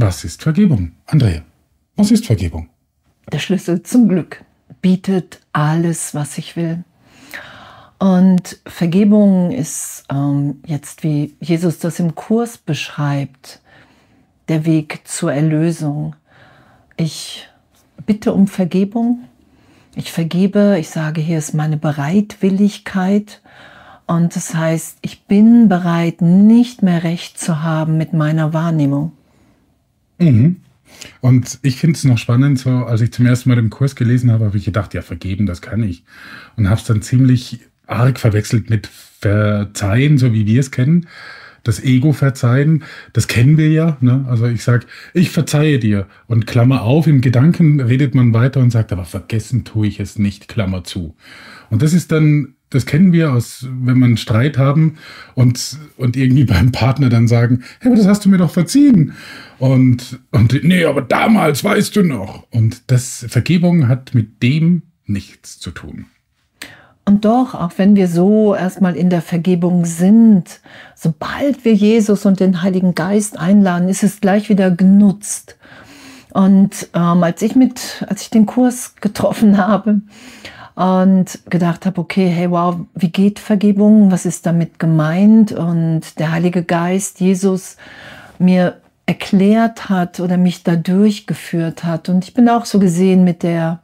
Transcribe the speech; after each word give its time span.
was 0.00 0.24
ist 0.24 0.42
Vergebung? 0.42 0.92
Andrea, 1.06 1.42
was 1.96 2.12
ist 2.12 2.26
Vergebung? 2.26 2.68
Der 3.32 3.40
Schlüssel 3.40 3.82
zum 3.82 4.08
Glück 4.08 4.44
bietet 4.80 5.40
alles, 5.52 6.14
was 6.14 6.38
ich 6.38 6.54
will. 6.54 6.84
Und 7.98 8.60
Vergebung 8.64 9.50
ist 9.50 10.04
ähm, 10.08 10.60
jetzt, 10.64 11.02
wie 11.02 11.34
Jesus 11.40 11.80
das 11.80 11.98
im 11.98 12.14
Kurs 12.14 12.58
beschreibt, 12.58 13.60
der 14.46 14.64
Weg 14.64 15.00
zur 15.04 15.32
Erlösung. 15.32 16.14
Ich 16.96 17.48
bitte 18.06 18.32
um 18.32 18.46
Vergebung. 18.46 19.24
Ich 19.96 20.12
vergebe, 20.12 20.76
ich 20.78 20.90
sage, 20.90 21.20
hier 21.20 21.38
ist 21.38 21.54
meine 21.54 21.76
Bereitwilligkeit. 21.76 23.42
Und 24.06 24.36
das 24.36 24.54
heißt, 24.54 24.98
ich 25.02 25.24
bin 25.24 25.68
bereit, 25.68 26.22
nicht 26.22 26.84
mehr 26.84 27.02
recht 27.02 27.38
zu 27.40 27.64
haben 27.64 27.98
mit 27.98 28.12
meiner 28.12 28.52
Wahrnehmung. 28.52 29.12
Mhm. 30.18 30.56
Und 31.20 31.58
ich 31.62 31.76
finde 31.76 31.96
es 31.96 32.04
noch 32.04 32.18
spannend, 32.18 32.58
so 32.58 32.70
als 32.70 33.00
ich 33.00 33.12
zum 33.12 33.26
ersten 33.26 33.48
Mal 33.50 33.56
den 33.56 33.70
Kurs 33.70 33.94
gelesen 33.94 34.32
habe, 34.32 34.46
habe 34.46 34.56
ich 34.56 34.64
gedacht, 34.64 34.94
ja, 34.94 35.02
vergeben, 35.02 35.46
das 35.46 35.60
kann 35.60 35.82
ich. 35.82 36.04
Und 36.56 36.68
habe 36.68 36.80
es 36.80 36.86
dann 36.86 37.02
ziemlich 37.02 37.60
arg 37.86 38.18
verwechselt 38.18 38.70
mit 38.70 38.86
Verzeihen, 38.86 40.18
so 40.18 40.32
wie 40.32 40.46
wir 40.46 40.60
es 40.60 40.70
kennen 40.70 41.06
das 41.68 41.82
Ego 41.84 42.12
verzeihen, 42.12 42.84
das 43.12 43.28
kennen 43.28 43.58
wir 43.58 43.70
ja. 43.70 43.98
Ne? 44.00 44.24
Also 44.28 44.46
ich 44.46 44.64
sage, 44.64 44.86
ich 45.12 45.30
verzeihe 45.30 45.78
dir 45.78 46.06
und 46.26 46.46
Klammer 46.46 46.82
auf, 46.82 47.06
im 47.06 47.20
Gedanken 47.20 47.80
redet 47.80 48.14
man 48.14 48.32
weiter 48.32 48.60
und 48.60 48.70
sagt, 48.70 48.90
aber 48.90 49.04
vergessen 49.04 49.64
tue 49.64 49.86
ich 49.86 50.00
es 50.00 50.18
nicht, 50.18 50.48
Klammer 50.48 50.84
zu. 50.84 51.14
Und 51.68 51.82
das 51.82 51.92
ist 51.92 52.10
dann, 52.10 52.54
das 52.70 52.86
kennen 52.86 53.12
wir 53.12 53.32
aus, 53.32 53.66
wenn 53.68 53.98
man 53.98 54.16
Streit 54.16 54.58
haben 54.58 54.98
und, 55.34 55.78
und 55.96 56.16
irgendwie 56.16 56.44
beim 56.46 56.72
Partner 56.72 57.08
dann 57.08 57.28
sagen, 57.28 57.62
hey, 57.80 57.90
aber 57.90 57.96
das 57.96 58.06
hast 58.06 58.24
du 58.24 58.28
mir 58.28 58.38
doch 58.38 58.50
verziehen. 58.50 59.12
Und, 59.58 60.20
und 60.30 60.62
nee, 60.62 60.84
aber 60.84 61.02
damals 61.02 61.64
weißt 61.64 61.96
du 61.96 62.02
noch. 62.02 62.46
Und 62.50 62.90
das 62.90 63.26
Vergebung 63.28 63.88
hat 63.88 64.14
mit 64.14 64.42
dem 64.42 64.82
nichts 65.06 65.58
zu 65.58 65.70
tun. 65.70 66.06
Und 67.04 67.24
doch, 67.24 67.54
auch 67.54 67.72
wenn 67.78 67.96
wir 67.96 68.06
so 68.06 68.54
erstmal 68.54 68.94
in 68.94 69.08
der 69.08 69.22
Vergebung 69.22 69.86
sind, 69.86 70.60
sobald 70.94 71.64
wir 71.64 71.72
Jesus 71.72 72.26
und 72.26 72.38
den 72.38 72.60
Heiligen 72.60 72.94
Geist 72.94 73.38
einladen, 73.38 73.88
ist 73.88 74.02
es 74.02 74.20
gleich 74.20 74.50
wieder 74.50 74.70
genutzt. 74.70 75.56
Und 76.34 76.90
ähm, 76.92 77.22
als 77.22 77.40
ich 77.40 77.56
mit, 77.56 78.04
als 78.06 78.20
ich 78.20 78.30
den 78.30 78.44
Kurs 78.44 78.94
getroffen 78.96 79.56
habe 79.66 80.02
und 80.78 81.40
gedacht 81.50 81.86
habe, 81.86 82.00
okay, 82.00 82.28
hey, 82.28 82.52
wow, 82.52 82.76
wie 82.94 83.08
geht 83.08 83.40
Vergebung? 83.40 84.12
Was 84.12 84.24
ist 84.24 84.46
damit 84.46 84.78
gemeint? 84.78 85.50
Und 85.50 86.20
der 86.20 86.30
Heilige 86.30 86.62
Geist, 86.62 87.18
Jesus, 87.18 87.76
mir 88.38 88.76
erklärt 89.04 89.88
hat 89.88 90.20
oder 90.20 90.36
mich 90.36 90.62
da 90.62 90.76
durchgeführt 90.76 91.82
hat. 91.82 92.08
Und 92.08 92.22
ich 92.22 92.32
bin 92.32 92.48
auch 92.48 92.64
so 92.64 92.78
gesehen 92.78 93.24
mit 93.24 93.42
der 93.42 93.80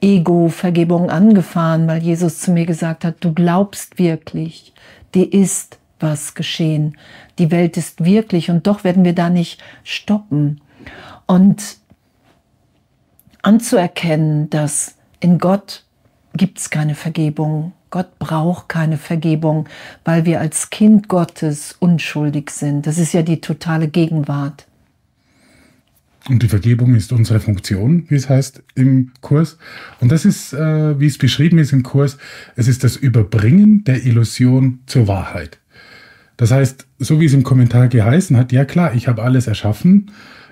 Ego-Vergebung 0.00 1.10
angefahren, 1.10 1.88
weil 1.88 2.04
Jesus 2.04 2.38
zu 2.38 2.52
mir 2.52 2.66
gesagt 2.66 3.04
hat, 3.04 3.16
du 3.18 3.34
glaubst 3.34 3.98
wirklich, 3.98 4.72
dir 5.16 5.32
ist 5.32 5.78
was 5.98 6.36
geschehen. 6.36 6.96
Die 7.40 7.50
Welt 7.50 7.76
ist 7.76 8.04
wirklich 8.04 8.48
und 8.48 8.68
doch 8.68 8.84
werden 8.84 9.04
wir 9.04 9.12
da 9.12 9.28
nicht 9.28 9.60
stoppen. 9.82 10.60
Und 11.26 11.78
anzuerkennen, 13.42 14.50
dass 14.50 14.94
in 15.18 15.38
Gott 15.38 15.82
gibt 16.38 16.58
es 16.58 16.70
keine 16.70 16.94
Vergebung. 16.94 17.72
Gott 17.90 18.18
braucht 18.18 18.70
keine 18.70 18.96
Vergebung, 18.96 19.68
weil 20.04 20.24
wir 20.24 20.40
als 20.40 20.70
Kind 20.70 21.08
Gottes 21.08 21.76
unschuldig 21.78 22.50
sind. 22.50 22.86
Das 22.86 22.96
ist 22.96 23.12
ja 23.12 23.22
die 23.22 23.40
totale 23.40 23.88
Gegenwart. 23.88 24.66
Und 26.28 26.42
die 26.42 26.48
Vergebung 26.48 26.94
ist 26.94 27.12
unsere 27.12 27.40
Funktion, 27.40 28.04
wie 28.08 28.14
es 28.14 28.28
heißt 28.28 28.62
im 28.74 29.12
Kurs. 29.22 29.56
Und 30.00 30.12
das 30.12 30.24
ist, 30.24 30.52
äh, 30.52 31.00
wie 31.00 31.06
es 31.06 31.16
beschrieben 31.16 31.58
ist 31.58 31.72
im 31.72 31.82
Kurs, 31.82 32.18
es 32.56 32.68
ist 32.68 32.84
das 32.84 32.96
Überbringen 32.96 33.84
der 33.84 34.04
Illusion 34.04 34.80
zur 34.86 35.08
Wahrheit. 35.08 35.58
Das 36.36 36.50
heißt, 36.50 36.86
so 36.98 37.20
wie 37.20 37.24
es 37.24 37.32
im 37.32 37.44
Kommentar 37.44 37.88
geheißen 37.88 38.36
hat, 38.36 38.52
ja 38.52 38.64
klar, 38.64 38.94
ich 38.94 39.08
habe 39.08 39.22
alles 39.22 39.46
erschaffen 39.46 40.10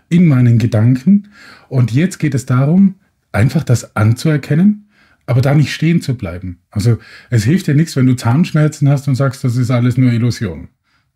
in 0.08 0.26
meinen 0.26 0.58
Gedanken. 0.58 1.28
Und 1.68 1.92
jetzt 1.92 2.18
geht 2.18 2.34
es 2.34 2.47
darum, 2.47 2.94
einfach 3.32 3.62
das 3.62 3.94
anzuerkennen, 3.97 4.85
aber 5.26 5.41
da 5.41 5.54
nicht 5.54 5.72
stehen 5.72 6.00
zu 6.00 6.14
bleiben. 6.14 6.60
Also 6.70 6.98
es 7.31 7.44
hilft 7.44 7.66
dir 7.66 7.75
nichts, 7.75 7.97
wenn 7.97 8.06
du 8.06 8.14
Zahnschmerzen 8.14 8.88
hast 8.88 9.09
und 9.09 9.16
sagst, 9.16 9.44
das 9.44 9.56
ist 9.56 9.70
alles 9.70 9.97
nur 9.97 10.12
Illusion. 10.12 10.69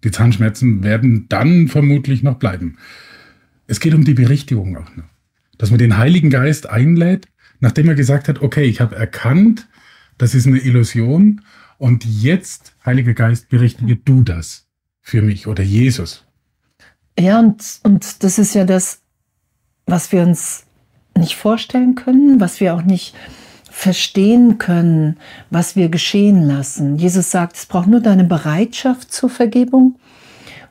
Die 0.05 0.11
Zahnschmerzen 0.11 0.83
werden 0.83 1.27
dann 1.29 1.69
vermutlich 1.69 2.23
noch 2.23 2.39
bleiben. 2.39 2.77
Es 3.67 3.81
geht 3.81 3.95
um 3.95 4.05
die 4.05 4.15
Berichtigung 4.15 4.77
auch 4.77 4.97
noch. 4.97 5.05
Dass 5.59 5.71
man 5.71 5.79
den 5.79 5.97
Heiligen 5.97 6.31
Geist 6.31 6.69
einlädt, 6.69 7.29
nachdem 7.61 7.89
er 7.89 7.95
gesagt 7.95 8.29
hat, 8.29 8.41
okay, 8.41 8.65
ich 8.65 8.81
habe 8.81 8.97
erkannt, 8.97 9.69
das 10.19 10.35
ist 10.35 10.47
eine 10.47 10.59
Illusion 10.59 11.43
und 11.79 12.05
jetzt, 12.05 12.75
Heiliger 12.85 13.15
Geist, 13.15 13.49
berichtige 13.49 13.97
du 13.97 14.23
das 14.23 14.67
für 15.01 15.23
mich 15.23 15.47
oder 15.47 15.63
Jesus. 15.63 16.27
Ja, 17.19 17.39
und, 17.39 17.81
und 17.83 18.23
das 18.25 18.39
ist 18.39 18.55
ja 18.55 18.65
das, 18.65 19.03
was 19.87 20.13
wir 20.13 20.23
uns 20.23 20.65
nicht 21.17 21.37
vorstellen 21.37 21.95
können, 21.95 22.41
was 22.41 22.61
wir 22.61 22.75
auch 22.75 22.83
nicht 22.83 23.15
verstehen 23.71 24.59
können, 24.59 25.17
was 25.49 25.77
wir 25.77 25.89
geschehen 25.89 26.43
lassen. 26.43 26.97
Jesus 26.97 27.31
sagt, 27.31 27.57
es 27.57 27.67
braucht 27.67 27.87
nur 27.87 28.01
deine 28.01 28.25
Bereitschaft 28.25 29.13
zur 29.13 29.31
Vergebung 29.31 29.95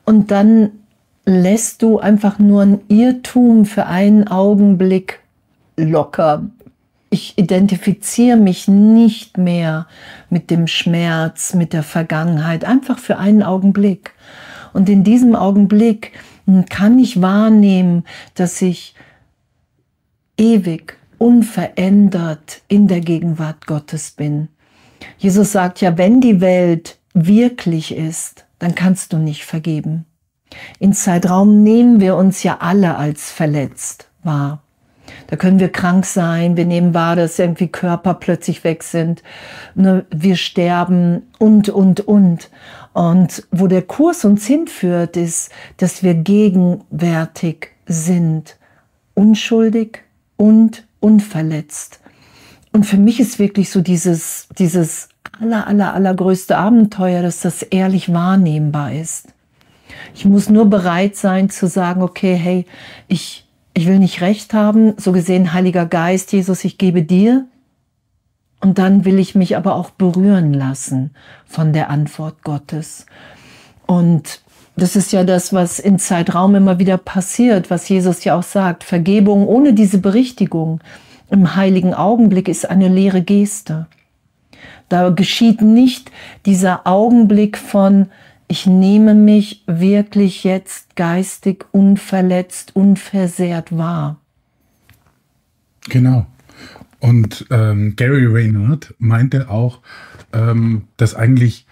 und 0.04 0.30
dann 0.30 0.70
lässt 1.24 1.82
du 1.82 1.98
einfach 1.98 2.38
nur 2.38 2.62
ein 2.62 2.80
Irrtum 2.88 3.64
für 3.64 3.86
einen 3.86 4.28
Augenblick 4.28 5.20
locker. 5.76 6.44
Ich 7.10 7.36
identifiziere 7.38 8.36
mich 8.36 8.68
nicht 8.68 9.36
mehr 9.36 9.86
mit 10.28 10.50
dem 10.50 10.66
Schmerz, 10.66 11.54
mit 11.54 11.72
der 11.72 11.82
Vergangenheit, 11.82 12.64
einfach 12.64 12.98
für 12.98 13.18
einen 13.18 13.42
Augenblick. 13.42 14.12
Und 14.72 14.88
in 14.88 15.02
diesem 15.02 15.34
Augenblick 15.34 16.12
kann 16.68 16.98
ich 16.98 17.20
wahrnehmen, 17.20 18.04
dass 18.34 18.62
ich 18.62 18.94
ewig, 20.36 20.99
unverändert 21.20 22.62
in 22.66 22.88
der 22.88 23.00
Gegenwart 23.00 23.66
Gottes 23.66 24.12
bin. 24.12 24.48
Jesus 25.18 25.52
sagt 25.52 25.82
ja, 25.82 25.98
wenn 25.98 26.22
die 26.22 26.40
Welt 26.40 26.98
wirklich 27.12 27.94
ist, 27.94 28.46
dann 28.58 28.74
kannst 28.74 29.12
du 29.12 29.18
nicht 29.18 29.44
vergeben. 29.44 30.06
In 30.78 30.94
Zeitraum 30.94 31.62
nehmen 31.62 32.00
wir 32.00 32.16
uns 32.16 32.42
ja 32.42 32.58
alle 32.60 32.96
als 32.96 33.30
verletzt 33.30 34.08
wahr. 34.22 34.62
Da 35.26 35.36
können 35.36 35.58
wir 35.58 35.70
krank 35.70 36.06
sein, 36.06 36.56
wir 36.56 36.64
nehmen 36.64 36.94
wahr, 36.94 37.16
dass 37.16 37.38
irgendwie 37.38 37.68
Körper 37.68 38.14
plötzlich 38.14 38.64
weg 38.64 38.82
sind, 38.82 39.22
ne, 39.74 40.06
wir 40.10 40.36
sterben 40.36 41.28
und, 41.38 41.68
und, 41.68 42.00
und. 42.00 42.50
Und 42.94 43.46
wo 43.50 43.66
der 43.66 43.82
Kurs 43.82 44.24
uns 44.24 44.46
hinführt, 44.46 45.18
ist, 45.18 45.50
dass 45.76 46.02
wir 46.02 46.14
gegenwärtig 46.14 47.72
sind, 47.86 48.56
unschuldig 49.14 50.02
und 50.36 50.86
unverletzt. 51.00 52.00
Und 52.72 52.84
für 52.84 52.96
mich 52.96 53.18
ist 53.18 53.38
wirklich 53.38 53.70
so 53.70 53.80
dieses, 53.80 54.48
dieses 54.58 55.08
aller, 55.40 55.66
aller, 55.66 55.94
allergrößte 55.94 56.56
Abenteuer, 56.56 57.22
dass 57.22 57.40
das 57.40 57.62
ehrlich 57.62 58.12
wahrnehmbar 58.12 58.92
ist. 58.92 59.28
Ich 60.14 60.24
muss 60.24 60.48
nur 60.48 60.66
bereit 60.66 61.16
sein 61.16 61.50
zu 61.50 61.66
sagen, 61.66 62.02
okay, 62.02 62.34
hey, 62.34 62.66
ich, 63.08 63.46
ich 63.74 63.86
will 63.86 63.98
nicht 63.98 64.20
recht 64.20 64.54
haben, 64.54 64.94
so 64.96 65.12
gesehen, 65.12 65.52
Heiliger 65.52 65.86
Geist, 65.86 66.32
Jesus, 66.32 66.64
ich 66.64 66.78
gebe 66.78 67.02
dir. 67.02 67.46
Und 68.60 68.78
dann 68.78 69.04
will 69.04 69.18
ich 69.18 69.34
mich 69.34 69.56
aber 69.56 69.74
auch 69.74 69.90
berühren 69.90 70.52
lassen 70.52 71.12
von 71.46 71.72
der 71.72 71.88
Antwort 71.88 72.42
Gottes. 72.42 73.06
Und 73.86 74.42
das 74.80 74.96
ist 74.96 75.12
ja 75.12 75.24
das, 75.24 75.52
was 75.52 75.78
in 75.78 75.98
Zeitraum 75.98 76.54
immer 76.54 76.78
wieder 76.78 76.96
passiert, 76.96 77.70
was 77.70 77.88
Jesus 77.88 78.24
ja 78.24 78.36
auch 78.36 78.42
sagt. 78.42 78.84
Vergebung 78.84 79.46
ohne 79.46 79.74
diese 79.74 79.98
Berichtigung 79.98 80.80
im 81.30 81.54
heiligen 81.54 81.94
Augenblick 81.94 82.48
ist 82.48 82.68
eine 82.68 82.88
leere 82.88 83.22
Geste. 83.22 83.86
Da 84.88 85.10
geschieht 85.10 85.62
nicht 85.62 86.10
dieser 86.46 86.86
Augenblick 86.86 87.56
von, 87.56 88.06
ich 88.48 88.66
nehme 88.66 89.14
mich 89.14 89.62
wirklich 89.66 90.42
jetzt 90.42 90.96
geistig 90.96 91.66
unverletzt, 91.70 92.74
unversehrt 92.74 93.76
wahr. 93.76 94.18
Genau. 95.88 96.26
Und 96.98 97.46
ähm, 97.50 97.94
Gary 97.96 98.26
Reinhardt 98.26 98.94
meinte 98.98 99.48
auch, 99.48 99.80
ähm, 100.32 100.88
dass 100.96 101.14
eigentlich 101.14 101.66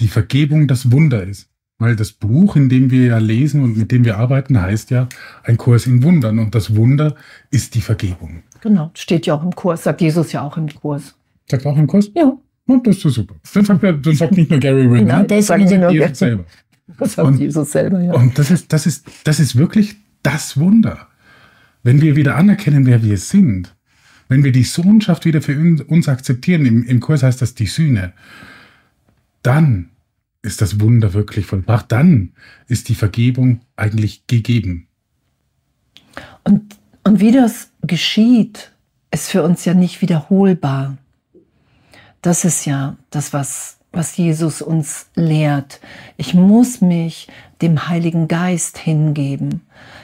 die 0.00 0.08
Vergebung 0.08 0.66
das 0.66 0.90
Wunder 0.90 1.22
ist. 1.22 1.48
Weil 1.78 1.96
das 1.96 2.12
Buch, 2.12 2.54
in 2.56 2.68
dem 2.68 2.90
wir 2.90 3.06
ja 3.06 3.18
lesen 3.18 3.62
und 3.62 3.76
mit 3.76 3.90
dem 3.90 4.04
wir 4.04 4.16
arbeiten, 4.18 4.60
heißt 4.60 4.90
ja 4.90 5.08
ein 5.42 5.56
Kurs 5.56 5.86
in 5.86 6.02
Wundern. 6.02 6.38
Und 6.38 6.54
das 6.54 6.76
Wunder 6.76 7.16
ist 7.50 7.74
die 7.74 7.80
Vergebung. 7.80 8.44
Genau, 8.60 8.90
steht 8.94 9.26
ja 9.26 9.34
auch 9.34 9.42
im 9.42 9.54
Kurs, 9.54 9.82
sagt 9.82 10.00
Jesus 10.00 10.32
ja 10.32 10.42
auch 10.42 10.56
im 10.56 10.68
Kurs. 10.68 11.16
Sagt 11.50 11.66
auch 11.66 11.76
im 11.76 11.86
Kurs? 11.86 12.10
Ja. 12.14 12.32
Und 12.66 12.86
das 12.86 12.96
ist 12.96 13.02
so 13.02 13.08
super. 13.10 13.34
Dann 13.52 13.64
sagt, 13.64 13.82
dann 13.82 14.14
sagt 14.14 14.36
nicht 14.36 14.50
nur 14.50 14.60
Gary 14.60 14.86
Renner, 14.86 15.24
das 15.24 15.48
sagt 15.48 15.68
Jesus 15.70 16.18
selber. 16.18 16.44
Das 16.98 17.12
sagt 17.14 17.28
und, 17.28 17.38
Jesus 17.38 17.72
selber, 17.72 18.00
ja. 18.00 18.12
Und 18.12 18.38
das 18.38 18.50
ist, 18.50 18.72
das 18.72 18.86
ist, 18.86 19.06
das 19.24 19.40
ist 19.40 19.56
wirklich 19.56 19.96
das 20.22 20.58
Wunder. 20.58 21.08
Wenn 21.82 22.00
wir 22.00 22.16
wieder 22.16 22.36
anerkennen, 22.36 22.86
wer 22.86 23.02
wir 23.02 23.18
sind, 23.18 23.74
wenn 24.28 24.44
wir 24.44 24.52
die 24.52 24.64
Sohnschaft 24.64 25.26
wieder 25.26 25.42
für 25.42 25.84
uns 25.86 26.08
akzeptieren, 26.08 26.64
im, 26.64 26.82
im 26.84 27.00
Kurs 27.00 27.22
heißt 27.22 27.42
das 27.42 27.54
die 27.54 27.66
Sühne, 27.66 28.12
dann 29.42 29.90
ist 30.44 30.60
das 30.60 30.78
Wunder 30.78 31.14
wirklich 31.14 31.46
vollbracht. 31.46 31.90
Dann 31.90 32.32
ist 32.68 32.88
die 32.88 32.94
Vergebung 32.94 33.60
eigentlich 33.76 34.26
gegeben. 34.26 34.86
Und, 36.44 36.76
und 37.02 37.20
wie 37.20 37.32
das 37.32 37.70
geschieht, 37.82 38.72
ist 39.10 39.30
für 39.30 39.42
uns 39.42 39.64
ja 39.64 39.74
nicht 39.74 40.02
wiederholbar. 40.02 40.98
Das 42.20 42.44
ist 42.44 42.66
ja 42.66 42.96
das, 43.10 43.32
was, 43.32 43.78
was 43.92 44.16
Jesus 44.16 44.60
uns 44.60 45.06
lehrt. 45.14 45.80
Ich 46.16 46.34
muss 46.34 46.80
mich 46.80 47.28
dem 47.62 47.88
Heiligen 47.88 48.28
Geist 48.28 48.78
hingeben. 48.78 49.62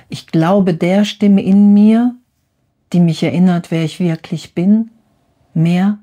Ich 0.08 0.26
glaube 0.26 0.74
der 0.74 1.04
Stimme 1.04 1.42
in 1.42 1.74
mir, 1.74 2.14
die 2.92 3.00
mich 3.00 3.22
erinnert, 3.22 3.70
wer 3.70 3.84
ich 3.84 4.00
wirklich 4.00 4.54
bin, 4.54 4.90
mehr 5.54 5.98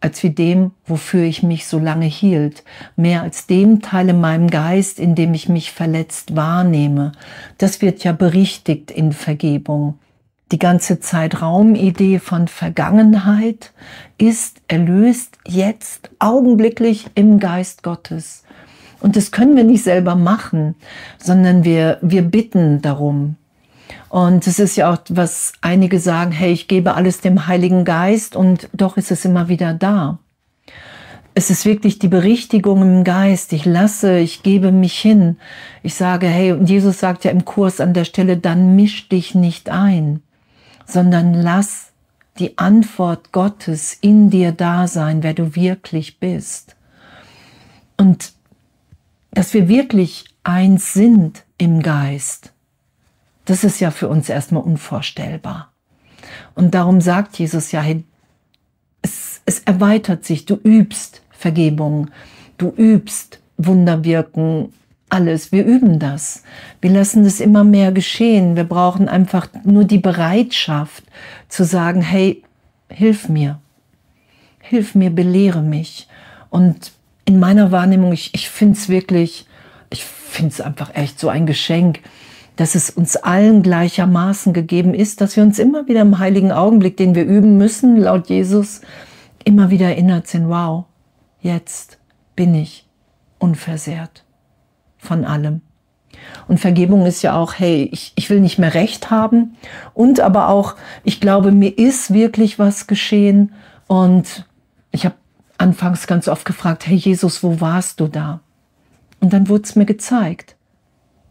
als 0.00 0.22
wie 0.22 0.30
dem, 0.30 0.72
wofür 0.86 1.24
ich 1.24 1.42
mich 1.42 1.66
so 1.66 1.78
lange 1.78 2.06
hielt, 2.06 2.62
mehr 2.96 3.22
als 3.22 3.46
dem 3.46 3.82
Teil 3.82 4.10
in 4.10 4.20
meinem 4.20 4.48
Geist, 4.48 5.00
in 5.00 5.14
dem 5.14 5.34
ich 5.34 5.48
mich 5.48 5.72
verletzt 5.72 6.36
wahrnehme. 6.36 7.12
Das 7.58 7.82
wird 7.82 8.04
ja 8.04 8.12
berichtigt 8.12 8.90
in 8.90 9.12
Vergebung. 9.12 9.98
Die 10.50 10.58
ganze 10.58 11.00
Zeitraumidee 11.00 12.20
von 12.20 12.48
Vergangenheit 12.48 13.72
ist 14.16 14.62
erlöst 14.66 15.36
jetzt 15.46 16.10
augenblicklich 16.18 17.06
im 17.14 17.38
Geist 17.38 17.82
Gottes. 17.82 18.44
Und 19.00 19.16
das 19.16 19.30
können 19.30 19.56
wir 19.56 19.64
nicht 19.64 19.84
selber 19.84 20.14
machen, 20.14 20.74
sondern 21.18 21.64
wir, 21.64 21.98
wir 22.00 22.22
bitten 22.22 22.80
darum. 22.80 23.36
Und 24.08 24.46
es 24.46 24.58
ist 24.58 24.76
ja 24.76 24.92
auch, 24.92 24.98
was 25.10 25.52
einige 25.60 26.00
sagen, 26.00 26.32
hey, 26.32 26.52
ich 26.52 26.68
gebe 26.68 26.94
alles 26.94 27.20
dem 27.20 27.46
Heiligen 27.46 27.84
Geist 27.84 28.36
und 28.36 28.68
doch 28.72 28.96
ist 28.96 29.10
es 29.10 29.24
immer 29.24 29.48
wieder 29.48 29.74
da. 29.74 30.18
Es 31.34 31.50
ist 31.50 31.66
wirklich 31.66 31.98
die 31.98 32.08
Berichtigung 32.08 32.82
im 32.82 33.04
Geist. 33.04 33.52
Ich 33.52 33.64
lasse, 33.64 34.18
ich 34.18 34.42
gebe 34.42 34.72
mich 34.72 34.98
hin. 34.98 35.36
Ich 35.82 35.94
sage, 35.94 36.26
hey, 36.26 36.52
und 36.52 36.68
Jesus 36.68 36.98
sagt 36.98 37.24
ja 37.24 37.30
im 37.30 37.44
Kurs 37.44 37.80
an 37.80 37.94
der 37.94 38.04
Stelle, 38.04 38.38
dann 38.38 38.74
misch 38.74 39.08
dich 39.08 39.34
nicht 39.34 39.70
ein, 39.70 40.22
sondern 40.84 41.34
lass 41.34 41.92
die 42.38 42.56
Antwort 42.58 43.30
Gottes 43.30 43.96
in 44.00 44.30
dir 44.30 44.52
da 44.52 44.88
sein, 44.88 45.22
wer 45.22 45.34
du 45.34 45.54
wirklich 45.54 46.18
bist. 46.18 46.76
Und 47.96 48.32
dass 49.32 49.54
wir 49.54 49.68
wirklich 49.68 50.24
eins 50.44 50.92
sind 50.92 51.44
im 51.58 51.82
Geist 51.82 52.52
das 53.48 53.64
ist 53.64 53.80
ja 53.80 53.90
für 53.90 54.08
uns 54.08 54.28
erstmal 54.28 54.62
unvorstellbar. 54.62 55.72
Und 56.54 56.74
darum 56.74 57.00
sagt 57.00 57.38
Jesus 57.38 57.72
ja, 57.72 57.84
es, 59.00 59.40
es 59.46 59.60
erweitert 59.60 60.24
sich, 60.24 60.44
du 60.44 60.56
übst 60.56 61.22
Vergebung, 61.30 62.10
du 62.58 62.68
übst 62.76 63.40
Wunderwirken, 63.56 64.72
alles. 65.08 65.52
Wir 65.52 65.64
üben 65.64 65.98
das. 65.98 66.42
Wir 66.80 66.90
lassen 66.90 67.24
es 67.24 67.40
immer 67.40 67.64
mehr 67.64 67.92
geschehen. 67.92 68.56
Wir 68.56 68.64
brauchen 68.64 69.08
einfach 69.08 69.48
nur 69.64 69.84
die 69.84 69.98
Bereitschaft 69.98 71.04
zu 71.48 71.64
sagen, 71.64 72.02
hey, 72.02 72.42
hilf 72.90 73.28
mir. 73.28 73.60
Hilf 74.60 74.94
mir, 74.94 75.10
belehre 75.10 75.62
mich. 75.62 76.08
Und 76.50 76.92
in 77.24 77.40
meiner 77.40 77.72
Wahrnehmung, 77.72 78.12
ich, 78.12 78.34
ich 78.34 78.48
finde 78.50 78.74
es 78.74 78.88
wirklich, 78.88 79.46
ich 79.90 80.04
finde 80.04 80.50
es 80.50 80.60
einfach 80.60 80.94
echt 80.94 81.18
so 81.18 81.28
ein 81.28 81.46
Geschenk, 81.46 82.00
dass 82.58 82.74
es 82.74 82.90
uns 82.90 83.14
allen 83.14 83.62
gleichermaßen 83.62 84.52
gegeben 84.52 84.92
ist, 84.92 85.20
dass 85.20 85.36
wir 85.36 85.44
uns 85.44 85.60
immer 85.60 85.86
wieder 85.86 86.00
im 86.00 86.18
heiligen 86.18 86.50
Augenblick, 86.50 86.96
den 86.96 87.14
wir 87.14 87.24
üben 87.24 87.56
müssen, 87.56 87.96
laut 87.96 88.28
Jesus, 88.28 88.80
immer 89.44 89.70
wieder 89.70 89.86
erinnert 89.86 90.26
sind, 90.26 90.48
wow, 90.48 90.86
jetzt 91.40 91.98
bin 92.34 92.56
ich 92.56 92.84
unversehrt 93.38 94.24
von 94.98 95.24
allem. 95.24 95.60
Und 96.48 96.58
Vergebung 96.58 97.06
ist 97.06 97.22
ja 97.22 97.36
auch, 97.36 97.54
hey, 97.54 97.88
ich, 97.92 98.12
ich 98.16 98.28
will 98.28 98.40
nicht 98.40 98.58
mehr 98.58 98.74
recht 98.74 99.08
haben 99.08 99.56
und 99.94 100.18
aber 100.18 100.48
auch, 100.48 100.74
ich 101.04 101.20
glaube, 101.20 101.52
mir 101.52 101.78
ist 101.78 102.12
wirklich 102.12 102.58
was 102.58 102.88
geschehen 102.88 103.52
und 103.86 104.46
ich 104.90 105.04
habe 105.04 105.14
anfangs 105.58 106.08
ganz 106.08 106.26
oft 106.26 106.44
gefragt, 106.44 106.88
hey 106.88 106.96
Jesus, 106.96 107.44
wo 107.44 107.60
warst 107.60 108.00
du 108.00 108.08
da? 108.08 108.40
Und 109.20 109.32
dann 109.32 109.48
wurde 109.48 109.62
es 109.62 109.76
mir 109.76 109.86
gezeigt, 109.86 110.56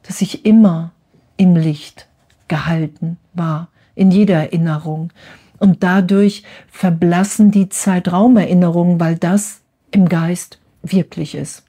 dass 0.03 0.21
ich 0.21 0.45
immer 0.45 0.93
im 1.37 1.55
Licht 1.55 2.07
gehalten 2.47 3.17
war, 3.33 3.69
in 3.95 4.11
jeder 4.11 4.35
Erinnerung. 4.35 5.11
Und 5.59 5.83
dadurch 5.83 6.43
verblassen 6.67 7.51
die 7.51 7.69
Zeitraumerinnerungen, 7.69 8.99
weil 8.99 9.15
das 9.17 9.61
im 9.91 10.07
Geist 10.07 10.59
wirklich 10.83 11.35
ist. 11.35 11.63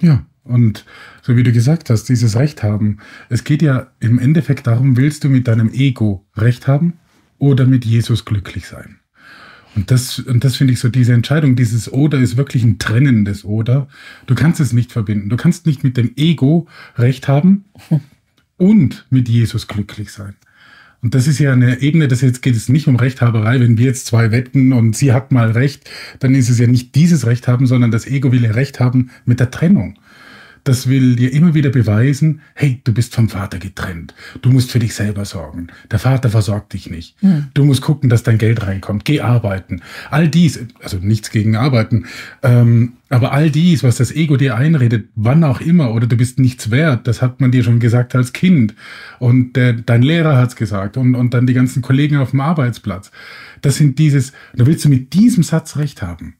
Ja, 0.00 0.24
und 0.44 0.84
so 1.22 1.36
wie 1.36 1.42
du 1.42 1.52
gesagt 1.52 1.90
hast, 1.90 2.04
dieses 2.04 2.36
Recht 2.36 2.62
haben. 2.62 2.98
Es 3.28 3.44
geht 3.44 3.62
ja 3.62 3.88
im 4.00 4.18
Endeffekt 4.18 4.66
darum, 4.66 4.96
willst 4.96 5.24
du 5.24 5.28
mit 5.28 5.48
deinem 5.48 5.72
Ego 5.72 6.24
Recht 6.36 6.66
haben 6.66 6.94
oder 7.38 7.66
mit 7.66 7.84
Jesus 7.84 8.24
glücklich 8.24 8.66
sein? 8.66 9.00
Und 9.76 9.90
das, 9.90 10.18
und 10.18 10.42
das 10.42 10.56
finde 10.56 10.72
ich 10.72 10.80
so, 10.80 10.88
diese 10.88 11.12
Entscheidung, 11.12 11.54
dieses 11.54 11.92
Oder 11.92 12.18
ist 12.18 12.36
wirklich 12.36 12.64
ein 12.64 12.78
trennendes 12.78 13.44
Oder. 13.44 13.86
Du 14.26 14.34
kannst 14.34 14.58
es 14.58 14.72
nicht 14.72 14.90
verbinden. 14.90 15.28
Du 15.28 15.36
kannst 15.36 15.66
nicht 15.66 15.84
mit 15.84 15.96
dem 15.96 16.12
Ego 16.16 16.66
Recht 16.96 17.28
haben 17.28 17.66
und 18.60 19.06
mit 19.10 19.28
Jesus 19.28 19.66
glücklich 19.66 20.12
sein. 20.12 20.34
Und 21.02 21.14
das 21.14 21.26
ist 21.26 21.38
ja 21.38 21.52
eine 21.52 21.80
Ebene, 21.80 22.08
das 22.08 22.20
jetzt 22.20 22.42
geht 22.42 22.54
es 22.54 22.68
nicht 22.68 22.86
um 22.86 22.96
Rechthaberei. 22.96 23.58
Wenn 23.58 23.78
wir 23.78 23.86
jetzt 23.86 24.06
zwei 24.06 24.32
wetten 24.32 24.74
und 24.74 24.94
sie 24.94 25.12
hat 25.14 25.32
mal 25.32 25.52
Recht, 25.52 25.90
dann 26.18 26.34
ist 26.34 26.50
es 26.50 26.58
ja 26.58 26.66
nicht 26.66 26.94
dieses 26.94 27.26
Recht 27.26 27.48
haben, 27.48 27.66
sondern 27.66 27.90
das 27.90 28.06
Ego 28.06 28.32
will 28.32 28.44
ja 28.44 28.50
Recht 28.50 28.80
haben 28.80 29.10
mit 29.24 29.40
der 29.40 29.50
Trennung 29.50 29.96
das 30.64 30.88
will 30.88 31.16
dir 31.16 31.32
immer 31.32 31.54
wieder 31.54 31.70
beweisen, 31.70 32.40
hey, 32.54 32.80
du 32.84 32.92
bist 32.92 33.14
vom 33.14 33.28
Vater 33.28 33.58
getrennt. 33.58 34.14
Du 34.42 34.50
musst 34.50 34.70
für 34.70 34.78
dich 34.78 34.94
selber 34.94 35.24
sorgen. 35.24 35.68
Der 35.90 35.98
Vater 35.98 36.30
versorgt 36.30 36.72
dich 36.72 36.90
nicht. 36.90 37.22
Mhm. 37.22 37.48
Du 37.54 37.64
musst 37.64 37.82
gucken, 37.82 38.10
dass 38.10 38.22
dein 38.22 38.38
Geld 38.38 38.62
reinkommt. 38.66 39.04
Geh 39.04 39.20
arbeiten. 39.20 39.82
All 40.10 40.28
dies, 40.28 40.60
also 40.82 40.98
nichts 40.98 41.30
gegen 41.30 41.56
Arbeiten, 41.56 42.06
ähm, 42.42 42.94
aber 43.08 43.32
all 43.32 43.50
dies, 43.50 43.82
was 43.82 43.96
das 43.96 44.12
Ego 44.12 44.36
dir 44.36 44.54
einredet, 44.54 45.08
wann 45.16 45.42
auch 45.42 45.60
immer, 45.60 45.92
oder 45.92 46.06
du 46.06 46.16
bist 46.16 46.38
nichts 46.38 46.70
wert, 46.70 47.08
das 47.08 47.22
hat 47.22 47.40
man 47.40 47.50
dir 47.50 47.64
schon 47.64 47.80
gesagt 47.80 48.14
als 48.14 48.32
Kind. 48.32 48.74
Und 49.18 49.54
der, 49.54 49.72
dein 49.72 50.02
Lehrer 50.02 50.36
hat's 50.36 50.54
gesagt 50.54 50.96
und, 50.96 51.16
und 51.16 51.34
dann 51.34 51.46
die 51.46 51.54
ganzen 51.54 51.82
Kollegen 51.82 52.18
auf 52.18 52.30
dem 52.30 52.40
Arbeitsplatz. 52.40 53.10
Das 53.62 53.76
sind 53.76 53.98
dieses, 53.98 54.32
da 54.54 54.66
willst 54.66 54.84
du 54.84 54.88
mit 54.88 55.12
diesem 55.12 55.42
Satz 55.42 55.76
recht 55.76 56.02
haben. 56.02 56.34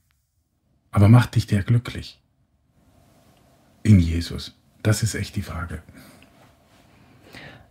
Aber 0.93 1.09
macht 1.09 1.35
dich 1.35 1.47
der 1.47 1.63
glücklich 1.63 2.20
in 3.83 4.01
Jesus? 4.01 4.55
Das 4.83 5.03
ist 5.03 5.15
echt 5.15 5.37
die 5.37 5.43
Frage. 5.43 5.83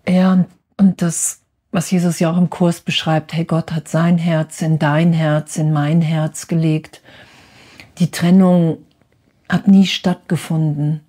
Ja, 0.08 0.46
und 0.78 1.02
das, 1.02 1.42
was 1.72 1.92
Jesus 1.92 2.20
ja 2.20 2.32
auch 2.32 2.38
im 2.38 2.50
Kurs 2.50 2.82
beschreibt, 2.82 3.34
hey, 3.34 3.46
Gott 3.46 3.72
hat 3.72 3.88
sein 3.88 4.18
Herz 4.18 4.62
in 4.62 4.80
dein 4.80 5.14
Herz, 5.14 5.58
in 5.58 5.72
mein 5.72 6.02
Herz 6.02 6.48
gelegt. 6.48 7.02
Die 8.00 8.12
Trennung 8.12 8.80
hat 9.50 9.68
nie 9.68 9.86
stattgefunden. 9.86 11.02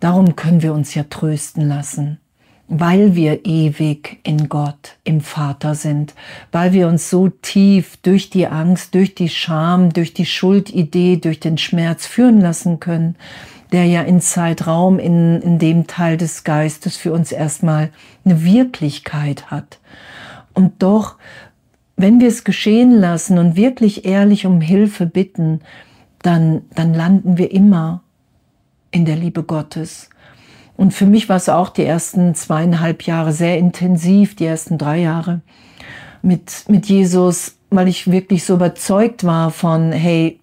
Darum 0.00 0.36
können 0.36 0.62
wir 0.62 0.72
uns 0.72 0.94
ja 0.94 1.04
trösten 1.04 1.66
lassen, 1.66 2.20
weil 2.68 3.14
wir 3.14 3.46
ewig 3.46 4.20
in 4.22 4.48
Gott, 4.48 4.96
im 5.04 5.20
Vater 5.20 5.74
sind, 5.74 6.14
weil 6.52 6.72
wir 6.72 6.86
uns 6.86 7.08
so 7.08 7.28
tief 7.28 7.96
durch 7.98 8.28
die 8.28 8.46
Angst, 8.46 8.94
durch 8.94 9.14
die 9.14 9.30
Scham, 9.30 9.92
durch 9.92 10.12
die 10.12 10.26
Schuldidee, 10.26 11.16
durch 11.16 11.40
den 11.40 11.56
Schmerz 11.56 12.06
führen 12.06 12.40
lassen 12.40 12.78
können, 12.78 13.16
der 13.72 13.84
ja 13.84 14.02
in 14.02 14.20
Zeitraum, 14.20 14.98
in, 14.98 15.40
in 15.42 15.58
dem 15.58 15.86
Teil 15.86 16.16
des 16.16 16.44
Geistes 16.44 16.96
für 16.96 17.12
uns 17.12 17.32
erstmal 17.32 17.90
eine 18.24 18.44
Wirklichkeit 18.44 19.50
hat. 19.50 19.78
Und 20.54 20.82
doch, 20.82 21.16
wenn 21.96 22.20
wir 22.20 22.28
es 22.28 22.44
geschehen 22.44 22.92
lassen 22.92 23.38
und 23.38 23.56
wirklich 23.56 24.04
ehrlich 24.04 24.46
um 24.46 24.60
Hilfe 24.60 25.06
bitten, 25.06 25.60
dann, 26.22 26.62
dann 26.74 26.94
landen 26.94 27.38
wir 27.38 27.50
immer 27.52 28.02
in 28.90 29.04
der 29.04 29.16
Liebe 29.16 29.42
Gottes. 29.42 30.10
Und 30.76 30.92
für 30.92 31.06
mich 31.06 31.28
war 31.28 31.36
es 31.36 31.48
auch 31.48 31.70
die 31.70 31.84
ersten 31.84 32.34
zweieinhalb 32.34 33.02
Jahre 33.02 33.32
sehr 33.32 33.58
intensiv, 33.58 34.36
die 34.36 34.44
ersten 34.44 34.78
drei 34.78 34.98
Jahre 34.98 35.40
mit, 36.22 36.64
mit 36.68 36.86
Jesus, 36.86 37.56
weil 37.70 37.88
ich 37.88 38.10
wirklich 38.10 38.44
so 38.44 38.54
überzeugt 38.54 39.24
war 39.24 39.50
von, 39.50 39.92
hey, 39.92 40.40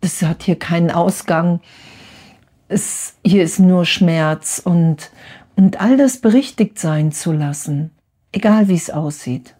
das 0.00 0.22
hat 0.22 0.42
hier 0.42 0.58
keinen 0.58 0.90
Ausgang 0.90 1.60
es, 2.68 3.14
hier 3.24 3.42
ist 3.42 3.58
nur 3.58 3.84
Schmerz 3.84 4.60
und, 4.64 5.10
und 5.54 5.80
all 5.80 5.96
das 5.96 6.18
berichtigt 6.18 6.78
sein 6.78 7.12
zu 7.12 7.32
lassen, 7.32 7.90
egal 8.32 8.68
wie 8.68 8.74
es 8.74 8.90
aussieht, 8.90 9.54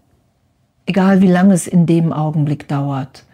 egal 0.87 1.21
wie 1.21 1.29
lange 1.29 1.55
es 1.55 1.67
in 1.67 1.87
dem 1.87 2.13
Augenblick 2.13 2.69
dauert. 2.69 3.25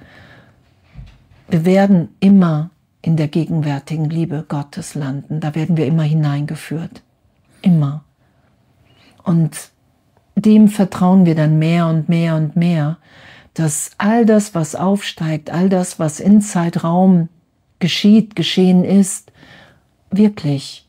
Wir 1.48 1.64
werden 1.64 2.08
immer 2.20 2.70
in 3.02 3.16
der 3.16 3.28
gegenwärtigen 3.28 4.08
Liebe 4.08 4.44
Gottes 4.48 4.94
landen. 4.94 5.40
Da 5.40 5.54
werden 5.54 5.76
wir 5.76 5.86
immer 5.86 6.04
hineingeführt. 6.04 7.02
Immer. 7.60 8.04
Und 9.24 9.70
dem 10.36 10.68
vertrauen 10.68 11.26
wir 11.26 11.34
dann 11.34 11.58
mehr 11.58 11.88
und 11.88 12.08
mehr 12.08 12.36
und 12.36 12.56
mehr, 12.56 12.98
dass 13.54 13.90
all 13.98 14.24
das, 14.24 14.54
was 14.54 14.74
aufsteigt, 14.74 15.50
all 15.50 15.68
das, 15.68 15.98
was 15.98 16.20
in 16.20 16.40
Zeitraum 16.40 17.28
geschieht, 17.80 18.34
geschehen 18.34 18.84
ist, 18.84 19.32
wirklich 20.16 20.88